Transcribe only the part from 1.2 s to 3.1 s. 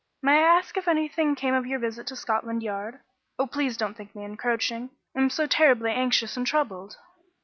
came of your visit to Scotland Yard?